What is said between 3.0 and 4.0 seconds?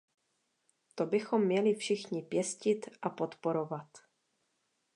a podporovat.